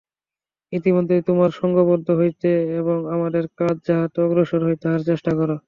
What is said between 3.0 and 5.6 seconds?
আমাদের কাজ যাহাতে অগ্রসর হয়, তাহার চেষ্টা কর।